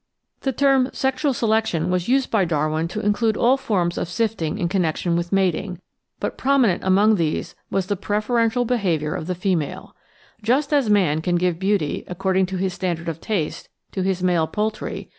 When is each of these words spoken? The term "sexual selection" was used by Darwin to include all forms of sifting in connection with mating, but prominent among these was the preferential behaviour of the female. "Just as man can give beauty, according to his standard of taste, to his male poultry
The 0.39 0.51
term 0.51 0.89
"sexual 0.93 1.31
selection" 1.31 1.91
was 1.91 2.07
used 2.07 2.31
by 2.31 2.43
Darwin 2.43 2.87
to 2.87 2.99
include 3.01 3.37
all 3.37 3.55
forms 3.55 3.99
of 3.99 4.07
sifting 4.09 4.57
in 4.57 4.67
connection 4.67 5.15
with 5.15 5.31
mating, 5.31 5.79
but 6.19 6.39
prominent 6.39 6.83
among 6.83 7.17
these 7.17 7.53
was 7.69 7.85
the 7.85 7.95
preferential 7.95 8.65
behaviour 8.65 9.13
of 9.13 9.27
the 9.27 9.35
female. 9.35 9.95
"Just 10.41 10.73
as 10.73 10.89
man 10.89 11.21
can 11.21 11.35
give 11.35 11.59
beauty, 11.59 12.03
according 12.07 12.47
to 12.47 12.57
his 12.57 12.73
standard 12.73 13.09
of 13.09 13.21
taste, 13.21 13.69
to 13.91 14.01
his 14.01 14.23
male 14.23 14.47
poultry 14.47 15.09